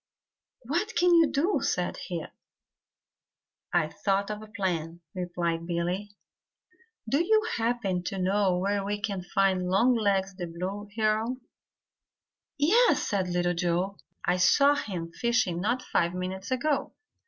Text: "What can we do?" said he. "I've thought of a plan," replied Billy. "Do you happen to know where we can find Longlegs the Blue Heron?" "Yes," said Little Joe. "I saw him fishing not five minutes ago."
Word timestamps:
"What 0.63 0.95
can 0.95 1.11
we 1.11 1.27
do?" 1.27 1.59
said 1.61 1.97
he. 2.07 2.25
"I've 3.71 3.93
thought 3.99 4.31
of 4.31 4.41
a 4.41 4.47
plan," 4.47 5.01
replied 5.13 5.67
Billy. 5.67 6.09
"Do 7.07 7.23
you 7.23 7.43
happen 7.57 8.01
to 8.05 8.17
know 8.17 8.57
where 8.57 8.83
we 8.83 8.99
can 8.99 9.21
find 9.21 9.67
Longlegs 9.69 10.33
the 10.37 10.47
Blue 10.47 10.89
Heron?" 10.95 11.41
"Yes," 12.57 13.03
said 13.07 13.29
Little 13.29 13.53
Joe. 13.53 13.99
"I 14.25 14.37
saw 14.37 14.73
him 14.75 15.11
fishing 15.11 15.61
not 15.61 15.83
five 15.83 16.15
minutes 16.15 16.49
ago." 16.49 16.93